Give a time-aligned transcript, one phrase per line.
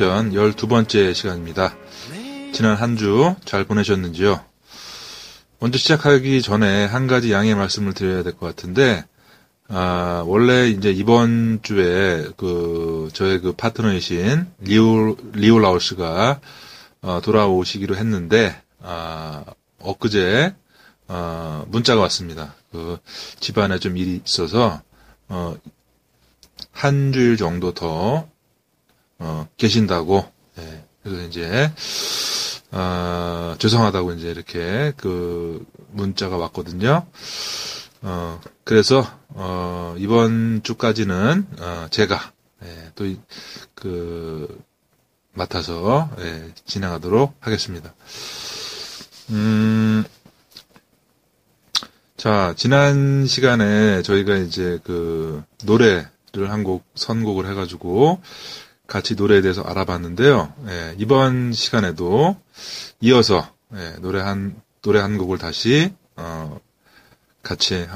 [0.00, 1.74] 어, 활용편 12번째 시간입니다
[2.52, 4.40] 지난 한 주 잘 보내셨는지요
[5.58, 9.04] 먼저 시작하기 전에 한 가지 양해 말씀을 드려야 될 것 같은데
[9.68, 16.40] 아, 원래 이제 이번 주에 그 저의 그 파트너이신 리오 리오라우스가
[17.02, 19.44] 어, 돌아오시기로 했는데 아,
[19.78, 20.54] 엊그제
[21.08, 22.54] 어, 문자가 왔습니다.
[22.70, 22.98] 그
[23.40, 24.80] 집안에 좀 일이 있어서
[25.28, 25.56] 어,
[26.72, 28.28] 한 주일 정도 더
[29.24, 30.24] 어, 계신다고
[30.58, 31.70] 예, 그래서 이제
[32.72, 37.06] 어, 죄송하다고 이제 이렇게 그 문자가 왔거든요.
[38.02, 42.32] 어, 그래서 어, 이번 주까지는 어, 제가
[42.64, 44.60] 예, 또그
[45.34, 47.94] 맡아서 예, 진행하도록 하겠습니다.
[49.30, 50.04] 음,
[52.16, 58.20] 자 지난 시간에 저희가 이제 그 노래를 한 곡 선곡을 해가지고
[58.86, 60.52] 같이 노래에 대해서 알아봤는데요.
[60.68, 62.36] 예, 이번 시간에도
[63.00, 66.60] 이어서 예, 노래 한 노래 한 곡을 다시 어,
[67.42, 67.86] 같이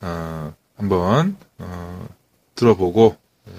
[0.00, 2.08] 어, 한번 어,
[2.54, 3.16] 들어보고
[3.48, 3.52] 예,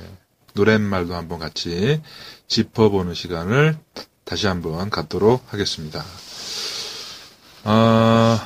[0.54, 2.02] 노랫말도 한번 같이
[2.48, 3.78] 짚어보는 시간을
[4.24, 6.04] 다시 한번 갖도록 하겠습니다.
[7.64, 8.40] 어,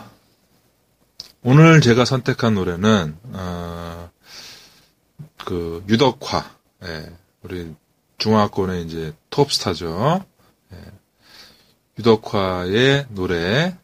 [1.41, 4.11] 오늘 제가 선택한 노래는 어,
[5.45, 6.43] 그 유덕화
[6.83, 7.11] 예,
[7.43, 7.73] 우리
[8.17, 10.23] 중화권의 이제 톱스타죠.
[10.73, 10.77] 예,
[11.99, 13.77] 유덕화의 노래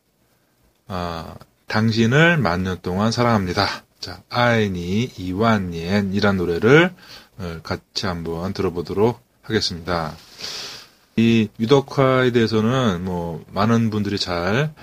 [0.88, 1.36] 아,
[1.68, 3.66] 당신을 만년 동안 사랑합니다.
[4.00, 6.94] 자, 아이니 이완니엔이란 노래를
[7.38, 10.16] 어, 같이 한번 들어보도록 하겠습니다.
[11.16, 14.74] 이 유덕화에 대해서는 뭐 많은 분들이 잘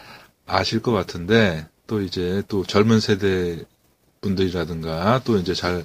[0.46, 3.64] 아실 것 같은데 또 이제 또 젊은 세대
[4.20, 5.84] 분들이라든가 또 이제 잘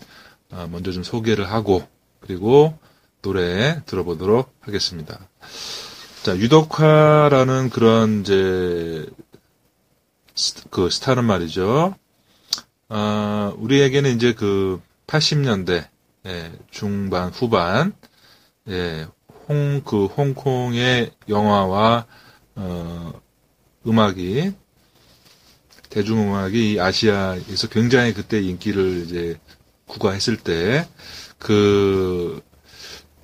[0.52, 1.88] 어, 먼저 좀 소개를 하고
[2.20, 2.78] 그리고
[3.22, 5.20] 노래 들어보도록 하겠습니다.
[6.24, 9.06] 자, 유덕화라는 그런 이제
[10.70, 11.96] 그 스타는 말이죠.
[12.88, 15.88] 아, 우리에게는 이제 그 80년대
[16.26, 17.94] 예, 중반 후반
[18.68, 19.08] 예,
[19.50, 22.06] 홍 그 홍콩의 영화와
[22.56, 23.14] 어,
[23.88, 24.54] 음악이
[25.90, 29.40] 대중음악이 아시아에서 굉장히 그때 인기를 이제
[29.88, 30.86] 구가했을 때
[31.40, 32.42] 그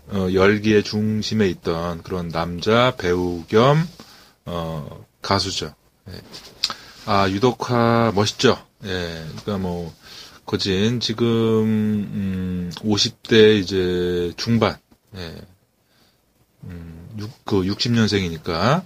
[0.08, 3.88] 어, 열기의 중심에 있던 그런 남자 배우 겸
[4.46, 5.76] 어, 가수죠.
[6.10, 6.14] 예.
[7.06, 8.58] 아 유독화 멋있죠.
[8.86, 9.94] 예, 그러니까 뭐
[10.46, 14.78] 거진 지금 음, 50대 이제 중반,
[15.16, 15.36] 예,
[16.64, 18.84] 음, 6, 그 60년생이니까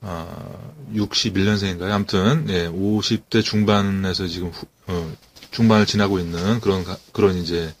[0.00, 1.90] 어, 61년생인가요?
[1.90, 5.12] 아무튼 예, 50대 중반에서 지금 후, 어,
[5.50, 7.74] 중반을 지나고 있는 그런 그런 이제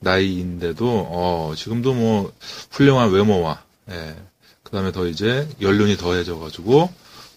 [0.00, 2.32] 나이인데도 어, 지금도 뭐
[2.70, 4.16] 훌륭한 외모와 예,
[4.62, 6.90] 그다음에 더 이제 연륜이 더해져 가지고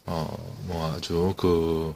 [0.05, 1.93] 어, 뭐 아주 그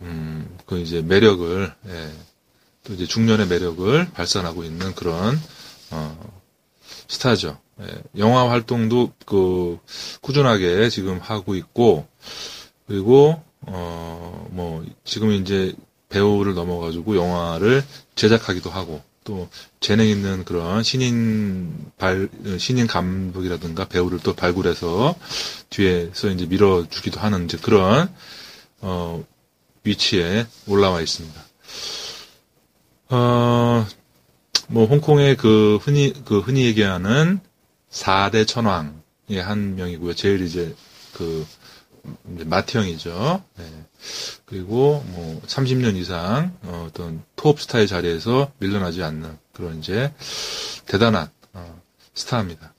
[0.00, 2.12] 음, 그 이제 매력을 예,
[2.84, 5.40] 또 이제 중년의 매력을 발산하고 있는 그런
[5.90, 6.40] 어,
[7.08, 7.58] 스타죠.
[7.80, 7.86] 예,
[8.18, 9.78] 영화 활동도 그
[10.20, 12.06] 꾸준하게 지금 하고 있고
[12.86, 15.74] 그리고 어 뭐 지금 이제
[16.08, 17.84] 배우를 넘어가지고 영화를
[18.14, 25.14] 제작하기도 하고 또 재능 있는 그런 신인 발 신인 감독이라든가 배우를 또 발굴해서
[25.70, 28.12] 뒤에서 이제 밀어주기도 하는 이제 그런
[28.80, 29.22] 어
[29.84, 31.40] 위치에 올라와 있습니다.
[33.10, 33.84] 어뭐
[34.86, 37.40] 홍콩의 그 흔히 그 흔히 얘기하는
[37.90, 40.14] 4대 천왕의 한 명이고요.
[40.14, 40.74] 제일 이제
[41.14, 41.46] 그
[42.22, 43.42] 마티형이죠.
[43.58, 43.84] 네.
[44.46, 50.12] 그리고 뭐 30년 이상 어, 떤 톱스타의 자리에서 밀려나지 않는 그런 이제
[50.86, 51.80] 대단한 어,
[52.14, 52.72] 스타입니다.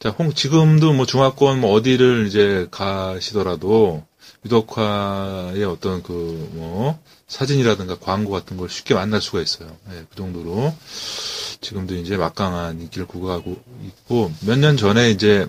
[0.00, 4.04] 자, 홍 지금도 뭐 중화권 뭐 어디를 이제 가시더라도
[4.44, 6.12] 유덕화의 어떤 그
[6.52, 9.68] 뭐 사진이라든가 광고 같은 걸 쉽게 만날 수가 있어요.
[9.88, 10.74] 네, 그 정도로
[11.60, 13.56] 지금도 이제 막강한 인기를 구가하고
[13.86, 15.46] 있고 몇 년 전에 이제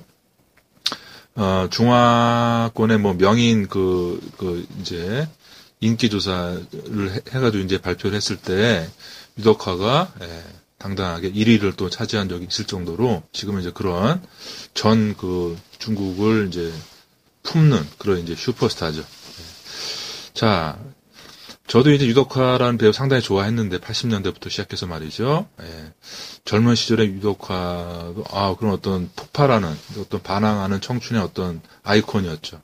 [1.36, 5.28] 어, 중화권의 뭐 명인 그, 그, 이제,
[5.80, 6.66] 인기조사를
[7.12, 8.90] 해, 가지고 이제 발표를 했을 때,
[9.38, 10.44] 유덕화가, 예,
[10.78, 14.22] 당당하게 1위를 또 차지한 적이 있을 정도로, 지금은 이제 그런
[14.74, 16.74] 전 그 중국을 이제
[17.44, 19.00] 품는 그런 이제 슈퍼스타죠.
[19.00, 19.04] 예.
[20.34, 20.78] 자,
[21.70, 25.48] 저도 이제 유덕화라는 배우 상당히 좋아했는데 80년대부터 시작해서 말이죠.
[25.62, 25.94] 예.
[26.44, 32.60] 젊은 시절의 유덕화도 아 그런 어떤 폭발하는 어떤 반항하는 청춘의 어떤 아이콘이었죠.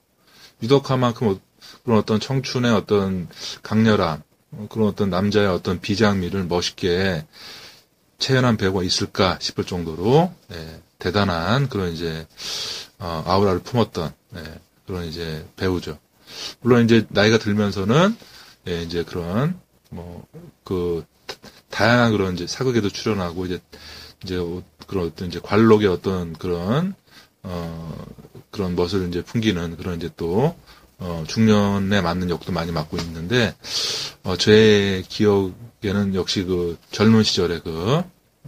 [0.63, 1.39] 유덕화만큼 어-
[1.83, 3.27] 그런 어떤 청춘의 어떤
[3.61, 4.23] 강렬함
[4.53, 7.27] 어, 그런 어떤 남자의 어떤 비장미를 멋있게
[8.17, 12.25] 체현한 배우가 있을까 싶을 정도로 예, 대단한 그런 이제
[12.97, 14.43] 어, 아우라를 품었던 예,
[14.87, 15.99] 그런 이제 배우죠.
[16.61, 18.17] 물론 이제 나이가 들면서는
[18.67, 19.59] 예, 이제 그런
[19.91, 20.25] 뭐
[20.65, 21.05] 그
[21.69, 23.59] 다양한 그런 이제 사극에도 출연하고 이제
[24.23, 26.95] 이제 어- 그런 어떤 이제 관록의 어떤 그런
[27.43, 28.05] 어
[28.51, 30.55] 그런 멋을 이제 풍기는 그런 이제 또
[30.97, 33.55] 어, 중년에 맞는 역도 많이 맡고 있는데
[34.23, 38.01] 어, 제 기억에는 역시 그 젊은 시절에 그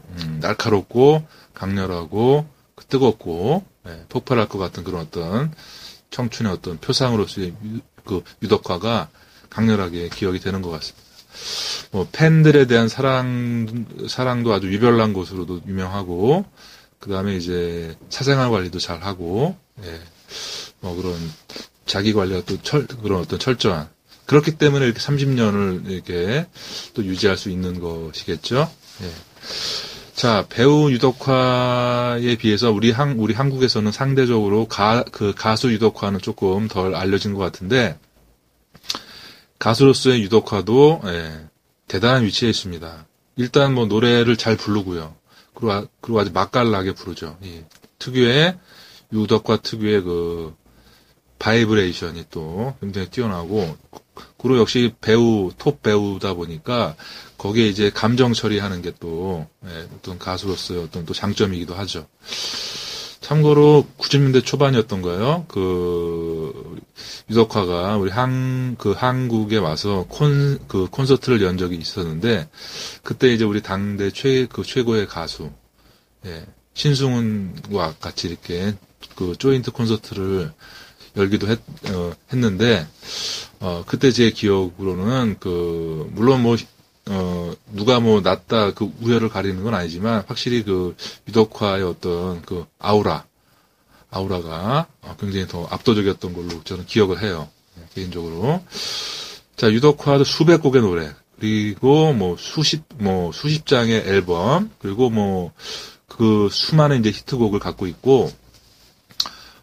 [0.09, 5.53] 음, 날카롭고 강렬하고 그 뜨겁고 예, 폭발할 것 같은 그런 어떤
[6.09, 9.09] 청춘의 어떤 표상으로서의 유, 그 유덕화가
[9.49, 11.07] 강렬하게 기억이 되는 것 같습니다.
[11.91, 16.45] 뭐 팬들에 대한 사랑 사랑도 아주 유별난 것으로도 유명하고
[16.99, 19.99] 그 다음에 이제 사생활 관리도 잘 하고 예,
[20.79, 21.15] 뭐 그런
[21.85, 23.89] 자기 관리가 또 철, 그런 어떤 철저한
[24.25, 26.45] 그렇기 때문에 이렇게 30년을 이렇게
[26.93, 28.69] 또 유지할 수 있는 것이겠죠.
[29.03, 29.11] 예.
[30.17, 36.95] 자, 배우 유덕화에 비해서 우리 한, 우리 한국에서는 상대적으로 가, 그 가수 유덕화는 조금 덜
[36.95, 37.95] 알려진 것 같은데,
[39.59, 41.45] 가수로서의 유덕화도, 예,
[41.87, 43.05] 대단한 위치에 있습니다.
[43.37, 45.15] 일단 뭐 노래를 잘 부르고요.
[45.53, 47.37] 그리고, 아- 그리고 아주 맛깔나게 부르죠.
[47.43, 47.65] 예.
[47.99, 48.57] 특유의,
[49.13, 50.55] 유덕화 특유의 그,
[51.39, 53.77] 바이브레이션이 또 굉장히 뛰어나고,
[54.37, 56.95] 그리고 역시 배우, 톱 배우다 보니까,
[57.37, 62.07] 거기에 이제 감정 처리하는 게 또 예, 어떤 가수로서의 어떤 또 장점이기도 하죠.
[63.21, 65.45] 참고로 90년대 초반이었던가요?
[65.47, 66.77] 그
[67.29, 72.47] 유덕화가 우리 한 그 한국에 와서 콘 그 콘서트를 연 적이 있었는데
[73.03, 75.51] 그때 이제 우리 당대 최 그 최고의 가수
[76.25, 78.75] 예, 신승훈과 같이 이렇게
[79.15, 80.51] 그 조인트 콘서트를
[81.15, 81.59] 열기도 했,
[81.91, 82.87] 어, 했는데
[83.59, 86.55] 어, 그때 제 기억으로는 그 물론 뭐
[87.09, 90.95] 어, 누가 뭐 낫다 그 우열을 가리는 건 아니지만 확실히 그
[91.27, 93.25] 유덕화의 어떤 그 아우라,
[94.09, 97.49] 아우라가 어, 굉장히 더 압도적이었던 걸로 저는 기억을 해요.
[97.79, 98.63] 예, 개인적으로.
[99.55, 105.51] 자, 유덕화도 수백 곡의 노래, 그리고 뭐 수십, 뭐 수십 장의 앨범, 그리고 뭐
[106.17, 108.31] 그 수많은 이제 히트곡을 갖고 있고,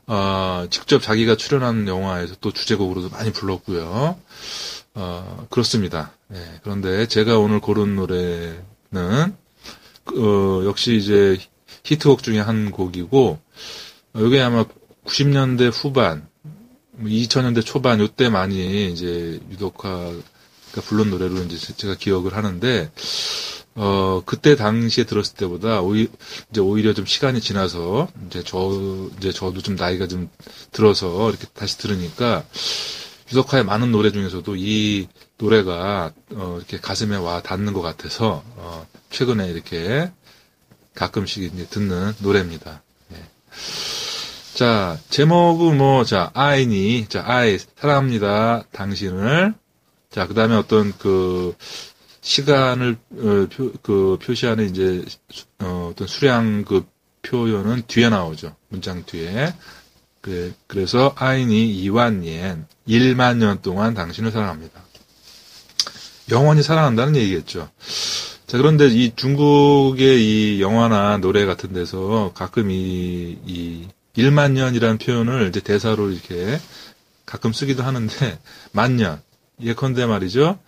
[0.06, 4.16] 어, 직접 자기가 출연한 영화에서 또 주제곡으로도 많이 불렀고요.
[4.94, 6.12] 어, 그렇습니다.
[6.32, 9.36] 예, 그런데 제가 오늘 고른 노래는
[10.16, 11.38] 어, 역시 이제
[11.84, 13.38] 히트곡 중에 한 곡이고
[14.14, 14.64] 어, 이게 아마
[15.04, 16.26] 90년대 후반,
[17.00, 22.90] 2000년대 초반 요때 많이 이제 유독화가 부른 노래로 이제 제가 기억을 하는데
[23.76, 26.08] 어, 그때 당시에 들었을 때보다 오히,
[26.50, 28.70] 이제 오히려 좀 시간이 지나서 이제 저
[29.18, 30.30] 이제 저도 좀 나이가 좀
[30.70, 32.44] 들어서 이렇게 다시 들으니까
[33.34, 39.48] 유덕화의 많은 노래 중에서도 이 노래가 어, 이렇게 가슴에 와 닿는 것 같아서 어, 최근에
[39.50, 40.10] 이렇게
[40.94, 42.82] 가끔씩 이제 듣는 노래입니다.
[43.12, 43.16] 예.
[44.54, 49.54] 자 제목은 뭐자 아이니 자 아이 사랑합니다 당신을
[50.10, 51.56] 자 그다음에 어떤 그
[52.20, 55.04] 시간을 어, 표, 그 표시하는 이제
[55.58, 56.86] 어, 어떤 수량 그
[57.22, 59.52] 표현은 뒤에 나오죠 문장 뒤에
[60.20, 64.82] 그래, 그래서 아인이 이완니엔 1만 년 동안 당신을 사랑합니다.
[66.30, 67.68] 영원히 사랑한다는 얘기겠죠.
[68.46, 75.48] 자, 그런데 이 중국의 이 영화나 노래 같은 데서 가끔 이, 이 1만 년이라는 표현을
[75.48, 76.60] 이제 대사로 이렇게
[77.26, 78.38] 가끔 쓰기도 하는데,
[78.72, 79.20] 만년.
[79.62, 80.58] 예컨대 말이죠.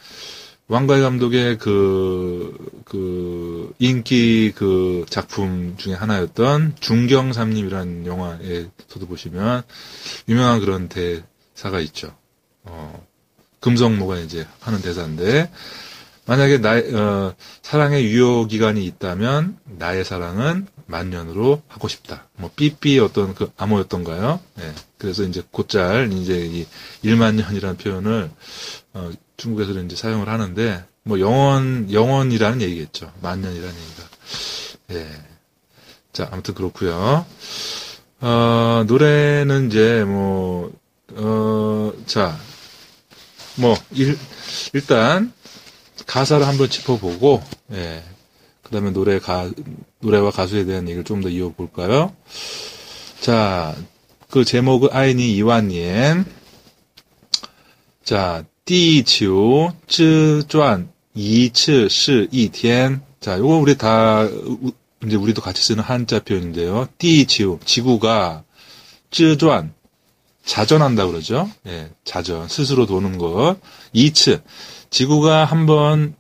[0.69, 9.63] 왕가의 감독의 그, 그, 인기 그 작품 중에 하나였던 중경삼림이라는 영화에서도 보시면
[10.29, 11.23] 유명한 그런 대
[11.57, 12.15] 사가 있죠.
[12.63, 13.05] 어,
[13.61, 15.51] 금성모가 이제 하는 대사인데,
[16.27, 22.29] 만약에 나, 어, 사랑의 유효 기간이 있다면 나의 사랑은 만년으로 하고 싶다.
[22.37, 24.41] 뭐 삐삐 어떤 그 암호였던가요?
[24.61, 24.73] 예.
[24.99, 26.67] 그래서 이제 곧잘 이제 이
[27.05, 28.31] 1만 년이라는 표현을
[28.95, 33.13] 어, 중국에서는 이제 사용을 하는데 뭐 영원 영원이라는 얘기겠죠.
[33.23, 34.09] 만년이라는 얘기가.
[34.93, 35.09] 예.
[36.13, 37.25] 자 아무튼 그렇고요.
[38.21, 40.73] 어, 노래는 이제 뭐
[41.13, 42.38] 어, 자,
[43.58, 44.18] 뭐 일,
[44.74, 45.34] 일단
[46.06, 47.42] 가사를 한번 짚어보고,
[47.74, 48.04] 예.
[48.63, 49.51] 그 다음에 노래 가,
[50.00, 52.16] 노래와 가수에 대한 얘기를 좀 더 이어볼까요?
[53.20, 53.75] 자,
[54.30, 56.25] 그 제목은 아이니 이완니엔.
[58.04, 63.01] 자, 地球自转一次是一天.
[63.20, 64.72] 자, 요거 우리 다 우-
[65.06, 66.88] 이제 우리도 같이 쓰는 한자 표현인데요.
[66.98, 68.44] 地球 지구가
[69.10, 69.74] 自转
[70.46, 71.50] 자전한다 그러죠.
[71.68, 73.58] 예, 자전 스스로 도는 것.
[73.94, 74.42] 2次
[74.90, 76.16] 지구가 한번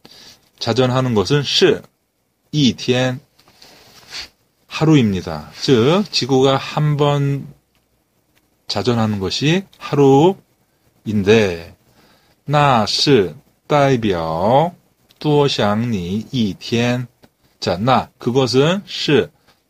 [0.59, 1.81] 자전하는 것은 是
[2.51, 3.19] 이天
[4.67, 5.51] 하루입니다.
[5.61, 7.47] 즉 지구가 한 번
[8.67, 11.75] 자전하는 것이 하루인데
[12.45, 13.35] 那是
[13.67, 14.73] 代表
[15.19, 17.07] 多想你一天.
[17.59, 19.29] 자, 나 그것은 是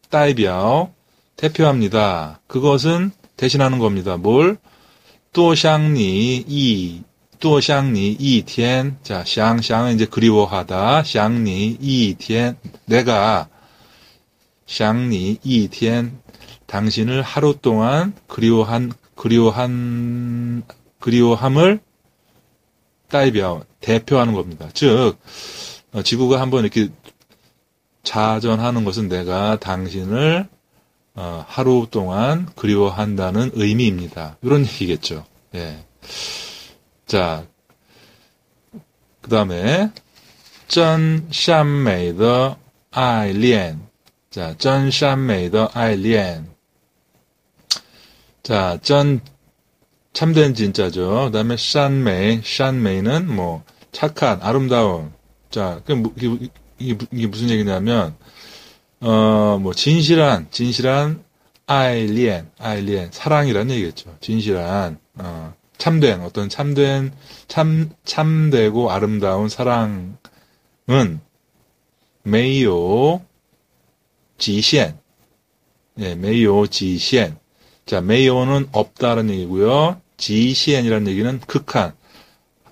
[0.09, 0.91] 代表
[1.35, 2.39] 대표합니다.
[2.47, 4.16] 그것은 대신하는 겁니다.
[4.16, 4.58] 뭘?
[5.32, 7.02] 또샹니 이
[7.40, 11.04] 또샹니 이텐 자, 샹샹은 이제 그리워하다.
[11.04, 13.48] 샹니 이티엔 내가
[14.66, 16.18] 샹니 이티엔
[16.66, 20.64] 당신을 하루 동안 그리워한 그리워한
[21.00, 21.80] 그리워함을
[23.08, 24.68] 따이벼 대표하는 겁니다.
[24.72, 25.18] 즉
[25.92, 26.88] 어, 지구가 한번 이렇게
[28.02, 30.48] 자전하는 것은 내가 당신을
[31.16, 34.36] 어, 하루 동안 그리워한다는 의미입니다.
[34.42, 35.24] 이런 얘기겠죠.
[35.54, 35.84] 예.
[37.06, 37.46] 자,
[39.22, 39.90] 그 다음에
[40.68, 42.56] 전 샴메이더
[42.90, 43.80] 아이리엔
[44.30, 46.48] 자, 전 샴메이더 아이리엔
[48.42, 49.20] 자, 전
[50.12, 51.26] 참된 진짜죠.
[51.26, 55.12] 그 다음에 샴메이 샴메이는 뭐 착한, 아름다운
[55.50, 58.16] 자, 이게, 이게, 이게 무슨 얘기냐면
[59.00, 61.24] 어, 뭐 진실한, 진실한
[61.66, 64.16] 아이리엔, 아이리엔 사랑이란 얘기겠죠.
[64.20, 67.12] 진실한 어, 참된 어떤 참된
[67.48, 70.16] 참 참되고 아름다운 사랑은
[72.22, 73.20] 메이오
[74.38, 74.98] 지시엔
[75.98, 77.38] 예, 메이오 지시엔
[77.86, 80.00] 자, 메이오는 없다는 얘기고요.
[80.16, 81.94] 지시엔이라는 얘기는 극한,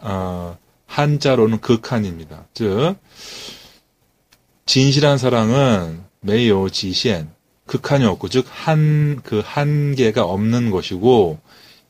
[0.01, 2.47] 어, 한자로는 극한입니다.
[2.53, 2.97] 즉,
[4.67, 7.31] 진실한 사랑은 메이오 지시엔,
[7.67, 11.39] 극한이 없고, 즉, 한, 그 한계가 없는 것이고,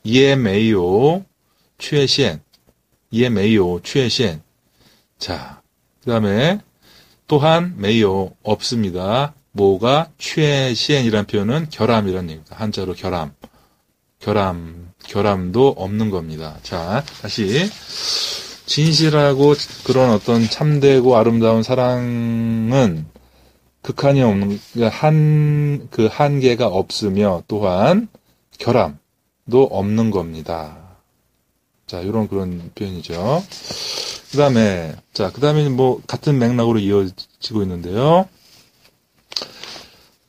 [0.07, 1.23] 예 메이오
[1.77, 2.41] 최시엔,
[3.13, 4.41] 예 메이오 최시엔.
[5.17, 5.61] 자,
[6.03, 6.59] 그 다음에,
[7.27, 9.33] 또한 메이오 없습니다.
[9.51, 12.55] 뭐가 최시엔이라는 표현은 결함이라는 얘기입니다.
[12.57, 13.33] 한자로 결함.
[14.19, 16.57] 결함, 결함도 없는 겁니다.
[16.61, 17.69] 자, 다시.
[18.65, 19.53] 진실하고
[19.85, 23.05] 그런 어떤 참되고 아름다운 사랑은
[23.85, 28.07] 극한이 없는 그러니까 한그 한계가 없으며 또한
[28.57, 30.97] 결함도 없는 겁니다.
[31.85, 33.43] 자, 이런 그런 표현이죠.
[34.31, 38.27] 그 다음에, 자, 그 다음에 뭐, 같은 맥락으로 이어지고 있는데요.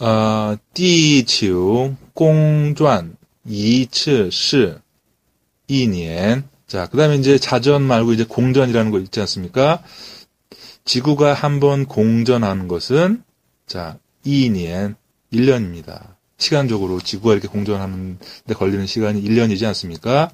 [0.00, 4.75] 아, 띠치우, 공존, 이츠, 시,
[5.66, 6.46] 이년.
[6.66, 9.82] 자, 그 다음에 이제 자전 말고 이제 공전이라는 거 있지 않습니까?
[10.84, 13.25] 지구가 한번 공전하는 것은
[13.67, 14.95] 자, 2년,
[15.33, 16.15] 1년입니다.
[16.38, 20.31] 시간적으로 지구가 이렇게 공전하는데 걸리는 시간이 1년이지 않습니까?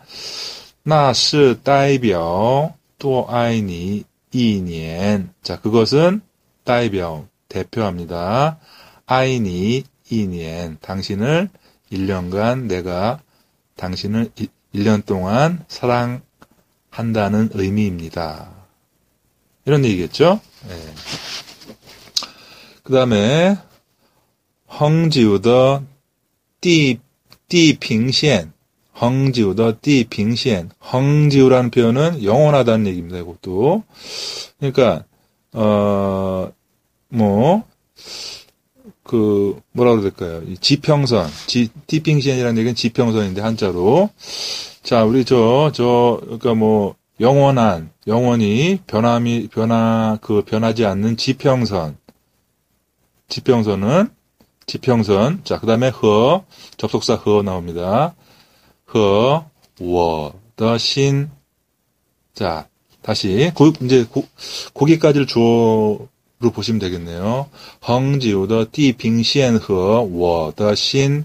[0.84, 5.30] 那是代表多爱你一年.
[5.44, 6.22] 자, 그것은
[6.64, 8.60] 代表 대표합니다.
[9.06, 11.50] 아이니 이니엔 당신을
[11.92, 13.22] 1년간 내가
[13.76, 14.32] 당신을
[14.76, 18.52] 1년 동안 사랑한다는 의미입니다.
[19.66, 20.42] 이런 얘기겠죠?
[20.68, 20.76] 네.
[22.83, 23.57] 그 다음에
[24.69, 25.83] 헝지우더
[26.61, 26.99] 띠,
[27.49, 28.53] 띠빙시엔
[29.01, 33.19] 헝지우더 띠빙시엔 헝지우라는 표현은 영원하다는 얘기입니다.
[33.19, 33.85] 이것도
[34.59, 35.05] 그러니까
[35.53, 36.53] 어뭐
[39.03, 40.43] 그 뭐라 그래야 될까요?
[40.47, 44.11] 이 지평선, 지 디핑시엔이라는 얘기는 지평선인데 한자로.
[44.83, 51.99] 자, 우리 저저 그러니까 뭐 영원한 영원히 변함이 변화 그 변하지 않는 지평선.
[53.33, 54.11] 지평선은
[54.67, 55.41] 지평선.
[55.45, 56.45] 자, 그 다음에 허,
[56.77, 58.15] 접속사 허 나옵니다.
[58.93, 59.47] 허,
[59.81, 61.31] 워, 더, 신.
[62.35, 62.69] 자,
[63.01, 64.27] 다시, 고, 이제 고,
[64.75, 66.09] 고기까지를 주어로
[66.53, 67.49] 보시면 되겠네요.
[67.89, 71.25] 헝지우 더, 디빙시엔 허, 워, 더, 신.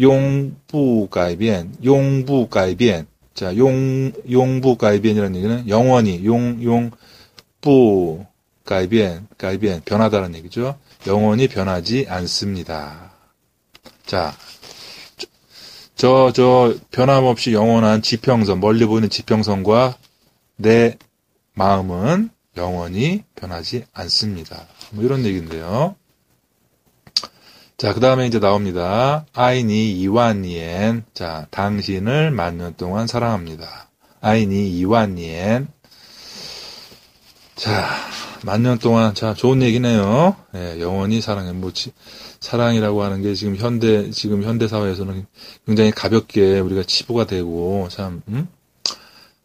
[0.00, 3.08] 용부가이변, 용부가이변.
[3.34, 6.92] 자, 용, 용부가이변이라는 얘기는 영원히, 용, 용,
[7.60, 8.24] 부,
[8.64, 10.78] 가이변, 가이변, 변하다는 얘기죠.
[11.06, 13.12] 영원히 변하지 않습니다.
[14.06, 14.34] 자,
[15.94, 19.96] 저, 저, 변함없이 영원한 지평선, 멀리 보이는 지평선과
[20.56, 20.98] 내
[21.54, 24.66] 마음은 영원히 변하지 않습니다.
[24.90, 25.96] 뭐 이런 얘기인데요.
[27.76, 29.26] 자, 그 다음에 이제 나옵니다.
[29.32, 31.04] 아이니 이완니엔.
[31.12, 33.88] 자, 당신을 만년 동안 사랑합니다.
[34.20, 35.68] 아이니 이완니엔.
[37.56, 37.88] 자,
[38.44, 40.36] 만년 동안, 자, 좋은 얘기네요.
[40.54, 41.52] 예, 영원히 사랑해.
[41.52, 41.92] 뭐, 지,
[42.40, 45.26] 사랑이라고 하는 게 지금 현대, 지금 현대 사회에서는
[45.66, 48.46] 굉장히 가볍게 우리가 치부가 되고, 참, 음?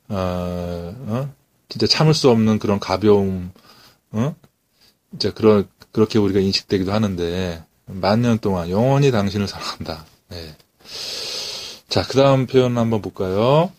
[0.09, 1.33] 어, 어?
[1.69, 3.51] 진짜 참을 수 없는 그런 가벼움,
[4.11, 4.35] 어?
[5.11, 10.05] 진짜 그런, 그렇게 우리가 인식되기도 하는데, 만년 동안 영원히 당신을 사랑한다.
[10.27, 10.55] 네.
[11.87, 13.71] 자, 그 다음 표현 한번 볼까요?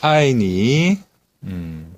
[0.00, 0.98] 아이니,
[1.44, 1.96] 음,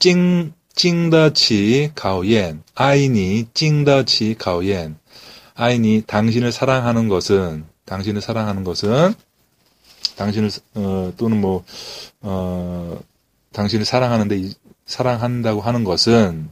[0.00, 2.62] 찡, 찡더치 가오옌.
[2.74, 4.96] 아이니, 찡더치 가오옌.
[5.54, 9.14] 아이니, 당신을 사랑하는 것은, 당신을 사랑하는 것은,
[10.16, 11.64] 당신을, 어, 또는 뭐,
[12.22, 12.98] 어,
[13.52, 14.54] 당신을 사랑하는데, 이-
[14.86, 16.50] 사랑한다고 하는 것은,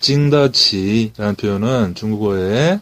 [0.00, 2.80] 찡더치라는 표현은 중국어에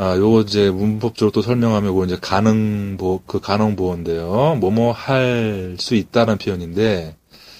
[0.00, 4.56] 아, 요거 이제 문법적으로 또 설명하면 요거 이제 가능보, 그 가능보호인데요.
[4.60, 7.16] 뭐뭐 할 수 있다는 표현인데,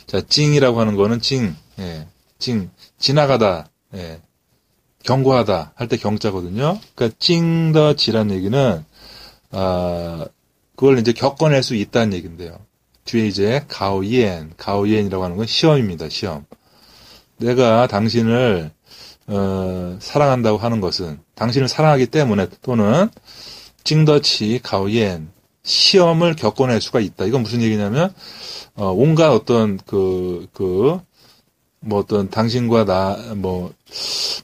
[0.09, 2.07] 자, 찡이라고 하는 거는 찡, 예,
[2.39, 4.21] 찡, 지나가다, 예,
[5.05, 6.81] 경고하다 할 때 경자거든요.
[6.95, 8.85] 그러니까 찡더지라는 얘기는,
[9.53, 10.27] 아,
[10.77, 12.59] 그걸 이제 겪어낼 수 있다는 얘기인데요.
[13.05, 16.45] 뒤에 이제 가오옌, 가오옌이라고 하는 건 시험입니다, 시험.
[17.37, 18.71] 내가 당신을
[19.29, 23.11] 어, 사랑한다고 하는 것은 당신을 사랑하기 때문에 또는
[23.85, 25.29] 찡더치 가오옌
[25.69, 27.27] 시험을 겪어낼 수가 있다.
[27.27, 28.15] 이건 무슨 얘기냐면
[28.75, 31.01] 어, 온갖 어떤 그 그
[31.81, 33.73] 뭐 어떤 당신과 나 뭐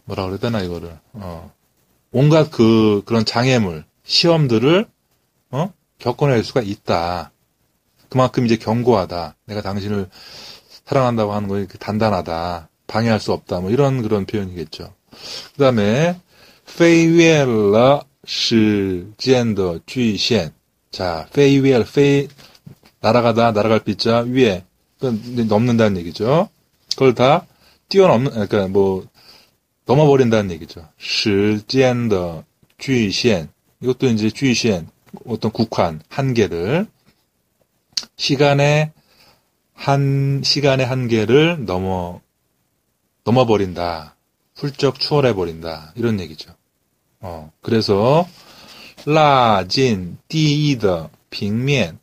[0.05, 1.51] 뭐라 그래야 되나 이거를 어
[2.13, 4.87] 온갖 그 그런 장애물 시험들을
[5.51, 7.33] 어 겪어낼 수가 있다.
[8.09, 9.37] 그만큼 이제 견고하다.
[9.47, 10.09] 내가 당신을
[10.87, 12.69] 사랑한다고 하는 거에 그 단단하다.
[12.87, 13.61] 방해할 수 없다.
[13.61, 14.93] 뭐 이런 그런 표현이겠죠.
[15.55, 16.21] 그다음에
[16.79, 20.53] 페이웰라 시젠더 주이셴
[20.95, 22.29] 자, 페이 웰, 페이
[23.01, 24.65] 날아가다, 날아갈 빗자 위에
[25.01, 25.07] 그
[25.49, 26.49] 넘는다는 얘기죠.
[26.91, 27.49] 그걸 다
[27.89, 29.05] 뛰어넘는 아, 그러니까 뭐
[29.87, 30.89] 넘어버린다는 얘기죠.
[30.97, 32.45] 시간의
[32.79, 33.49] 주의시엔
[33.83, 34.87] 이것도 이제 주의시엔
[35.27, 36.87] 어떤 국한 한계를
[38.15, 38.93] 시간의
[39.73, 42.21] 한 시간의 한계를 넘어
[43.25, 44.15] 넘어버린다.
[44.55, 45.93] 훌쩍 추월해 버린다.
[45.97, 46.55] 이런 얘기죠.
[47.19, 48.29] 어, 그래서
[49.07, 51.99] 라진, 띠이더, 빙면,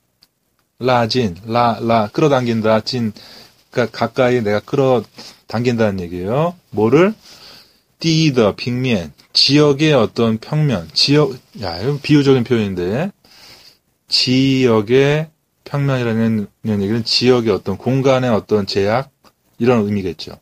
[0.79, 3.11] 라진, 라, 라, 끌어당긴다, 진,
[3.69, 6.55] 그니까 가까이 내가 끌어당긴다는 얘기예요.
[6.71, 7.13] 뭐를?
[7.99, 13.11] 띠이더, 빙면, 지역의 어떤 평면, 지역, 야, 이거 비유적인 표현인데,
[14.07, 15.29] 지역의
[15.63, 19.09] 평면이라는 얘기는 지역의 어떤 공간의 어떤 제약,
[19.57, 20.33] 이런 의미겠죠.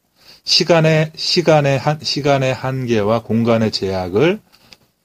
[0.45, 4.39] 시간의 시간의 한 시간의 한계와 공간의 제약을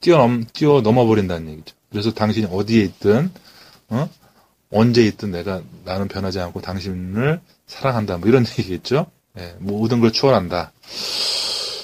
[0.04, 1.74] 뛰어넘 뛰어넘어 버린다는 얘기죠.
[1.90, 3.30] 그래서 당신이 어디에 있든
[3.88, 4.08] 어?
[4.70, 8.18] 언제 있든 내가 나는 변하지 않고 당신을 사랑한다.
[8.18, 9.06] 뭐 이런 얘기겠죠.
[9.38, 10.72] 예, 모든 걸 추월한다.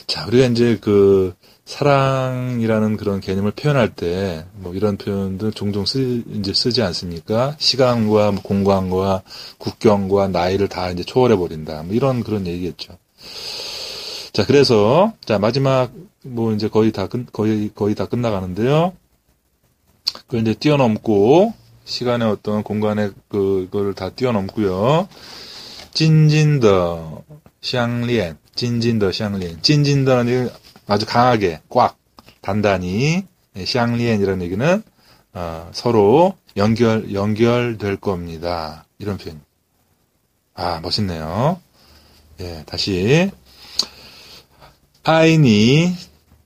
[0.06, 6.52] 자, 우리가 이제 그 사랑이라는 그런 개념을 표현할 때 뭐 이런 표현들 종종 쓰 이제
[6.52, 7.56] 쓰지 않습니까?
[7.58, 9.22] 시간과 뭐 공간과
[9.56, 11.82] 국경과 나이를 다 이제 초월해 버린다.
[11.84, 12.98] 뭐 이런 그런 얘기겠죠.
[14.32, 15.90] 자, 그래서, 자, 마지막,
[16.24, 18.92] 뭐, 이제 거의 다 끝, 거의, 거의 다 끝나가는데요.
[20.12, 21.54] 그걸 이제 뛰어넘고,
[21.84, 25.08] 시간의 어떤 공간의 그거를 다 뛰어넘고요.
[25.92, 27.24] 찐진더,
[27.62, 29.62] 샹리엔, 찐진더, 샹리엔.
[29.62, 30.50] 찐진더는
[30.86, 31.96] 아주 강하게, 꽉,
[32.40, 33.24] 단단히,
[33.56, 34.82] 예, 샹리엔이라는 얘기는,
[35.32, 38.84] 어, 서로 연결, 연결될 겁니다.
[38.98, 39.40] 이런 표현.
[40.54, 41.60] 아, 멋있네요.
[42.40, 43.30] 예, 다시.
[45.02, 45.96] 爱你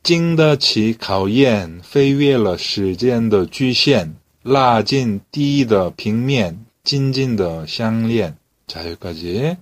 [0.03, 8.35] 经得起考验，飞越了时间的局限，拉近地的平面，紧紧的相连.
[8.65, 9.57] 자, 여기까지.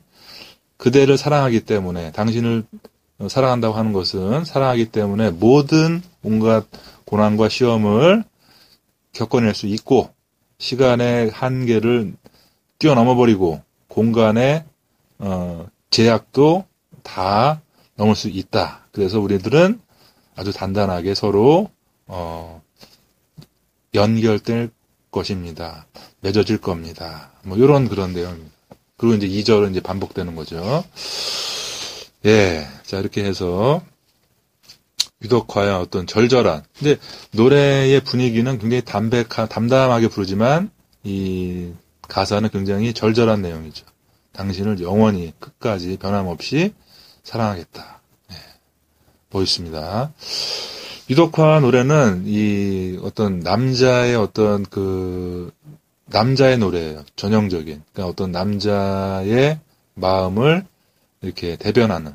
[0.77, 2.63] 그대를 사랑하기 때문에, 당신을
[3.19, 6.65] 어, 사랑한다고 하는 것은 사랑하기 때문에 모든 온갖
[7.05, 8.23] 고난과 시험을
[9.13, 10.11] 겪어낼 수 있고,
[10.59, 12.13] 시간의 한계를
[12.77, 14.63] 뛰어넘어 버리고, 공간의
[15.17, 16.65] 어, 제약도
[17.01, 17.61] 다
[17.95, 18.85] 넘을 수 있다.
[18.91, 19.79] 그래서 우리들은
[20.36, 21.70] 아주 단단하게 서로
[22.06, 22.62] 어,
[23.94, 24.70] 연결될
[25.10, 25.86] 것입니다.
[26.20, 27.32] 맺어질 겁니다.
[27.42, 28.52] 뭐 이런 그런 내용입니다.
[28.96, 30.84] 그리고 이제 2절은 이제 반복되는 거죠.
[32.24, 33.82] 예, 자 이렇게 해서
[35.22, 36.64] 유덕화의 어떤 절절한.
[36.78, 36.96] 근데
[37.32, 40.70] 노래의 분위기는 굉장히 담백한, 담담하게 부르지만
[41.04, 43.86] 이 가사는 굉장히 절절한 내용이죠.
[44.32, 46.74] 당신을 영원히 끝까지 변함없이
[47.22, 48.01] 사랑하겠다.
[49.32, 50.12] 예, 멋있습니다.
[51.10, 55.52] 유덕화 노래는 이 어떤 남자의 어떤 그
[56.06, 57.04] 남자의 노래예요.
[57.16, 57.82] 전형적인.
[57.92, 59.58] 그러니까 어떤 남자의
[59.94, 60.64] 마음을
[61.22, 62.14] 이렇게 대변하는.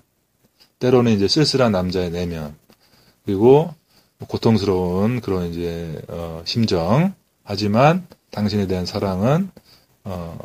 [0.80, 2.56] 때로는 이제 쓸쓸한 남자의 내면.
[3.26, 3.74] 그리고
[4.28, 7.14] 고통스러운 그런 이제 어, 심정.
[7.44, 9.52] 하지만 당신에 대한 사랑은
[10.04, 10.38] 어,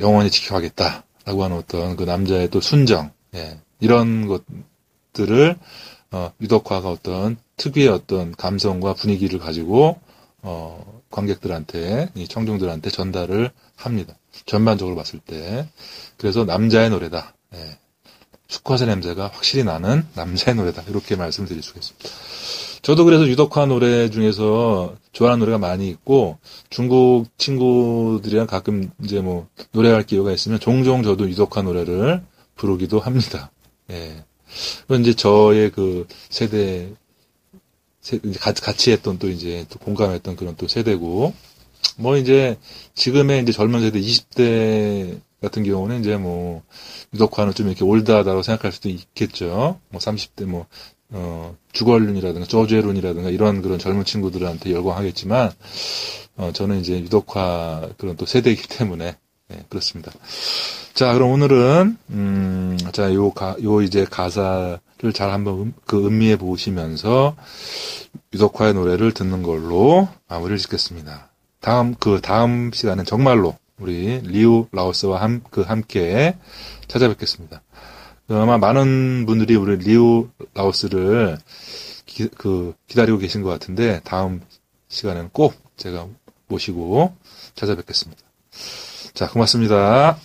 [0.00, 3.10] 영원히 지켜가겠다라고 하는 어떤 그 남자의 또 순정.
[3.34, 3.58] 예.
[3.80, 4.44] 이런 것
[5.14, 5.56] 들을
[6.10, 9.98] 어, 유덕화가 어떤 특유의 어떤 감성과 분위기를 가지고
[10.42, 14.14] 어, 관객들한테 이 청중들한테 전달을 합니다.
[14.46, 15.66] 전반적으로 봤을 때
[16.18, 17.34] 그래서 남자의 노래다.
[17.54, 17.78] 예.
[18.48, 20.82] 수컷의 냄새가 확실히 나는 남자의 노래다.
[20.88, 22.08] 이렇게 말씀드릴 수가 있습니다.
[22.82, 26.36] 저도 그래서 유덕화 노래 중에서 좋아하는 노래가 많이 있고
[26.68, 32.22] 중국 친구들이랑 가끔 이제 뭐 노래할 기회가 있으면 종종 저도 유덕화 노래를
[32.56, 33.50] 부르기도 합니다.
[33.90, 34.24] 예.
[35.00, 36.90] 이제 저의 그 세대,
[38.00, 41.34] 세, 같이 했던 또 이제 또 공감했던 그런 또 세대고,
[41.96, 42.58] 뭐 이제
[42.94, 46.62] 지금의 이제 젊은 세대 20대 같은 경우는 이제 뭐
[47.12, 49.78] 유덕화는 좀 이렇게 올드하다고 생각할 수도 있겠죠.
[49.90, 50.66] 뭐 30대 뭐,
[51.10, 55.52] 어, 주걸룬이라든가 조제룬이라든가 이런 그런 젊은 친구들한테 열광하겠지만,
[56.36, 59.16] 어, 저는 이제 유덕화 그런 또 세대이기 때문에,
[59.48, 60.12] 네, 그렇습니다.
[60.94, 66.36] 자, 그럼 오늘은, 음, 자, 요 가, 요 이제 가사를 잘 한번 음, 그 음미해
[66.36, 67.34] 보시면서
[68.32, 71.30] 유덕화의 노래를 듣는 걸로 마무리를 짓겠습니다.
[71.60, 76.36] 다음, 그 다음 시간은 정말로 우리 리우 라오스와 함, 그 함께
[76.86, 77.60] 찾아뵙겠습니다.
[78.28, 81.38] 아마 많은 분들이 우리 리우 라오스를
[82.06, 84.42] 기, 그 기다리고 계신 것 같은데 다음
[84.86, 86.06] 시간에는 꼭 제가
[86.46, 87.16] 모시고
[87.56, 88.22] 찾아뵙겠습니다.
[89.12, 90.18] 자, 고맙습니다.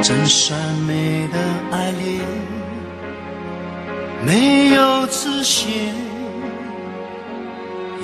[0.00, 0.56] 真善
[0.86, 1.38] 美的
[1.72, 2.20] 爱恋
[4.24, 5.70] 没有期限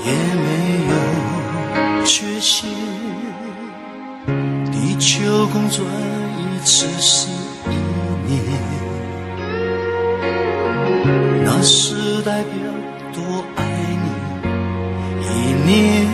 [0.04, 0.48] 也没
[0.90, 2.68] 有缺陷。
[4.72, 5.86] 地球公转
[6.38, 7.28] 一次是
[7.70, 7.74] 一
[8.28, 8.42] 年
[11.44, 12.52] 那是代表
[13.12, 13.64] 多爱
[14.02, 14.06] 你
[15.26, 15.32] 一
[15.66, 16.06] 年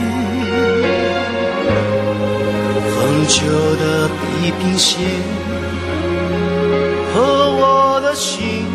[2.90, 3.36] 恒久
[3.76, 5.39] 的地平线
[8.14, 8.66] 心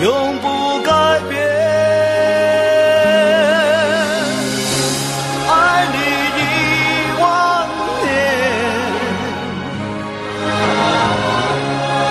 [0.00, 1.38] 永不改变
[5.48, 5.96] 爱你
[6.38, 6.40] 一
[7.20, 7.68] 万
[8.04, 8.06] 年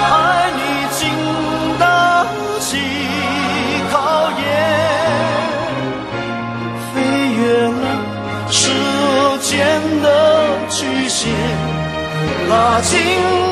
[0.03, 0.59] 爱你
[0.91, 0.99] 经
[1.79, 1.83] 得
[2.59, 2.67] 起
[3.91, 3.95] 考
[4.31, 4.43] 验
[6.93, 6.95] 飞
[7.37, 7.81] 越了
[8.49, 8.59] 时
[9.41, 10.05] 间的
[10.69, 11.31] 局限
[12.49, 13.46] 拉近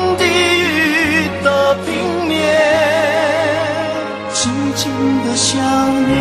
[5.56, 5.64] 想
[6.06, 6.12] 念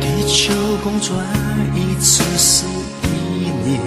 [0.00, 1.10] 地球公转
[1.74, 2.66] 一次是
[3.02, 3.80] 一年。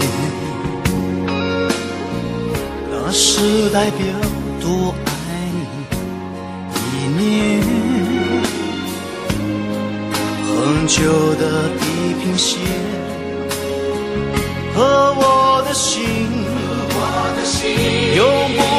[2.92, 4.06] 那是代表
[4.60, 5.10] 多爱
[5.54, 5.64] 你。
[6.84, 7.64] 一年
[10.46, 11.02] 恒久
[11.36, 11.82] 的地
[12.22, 12.60] 平线
[14.76, 16.43] 和我的心。
[18.24, 18.73] No more.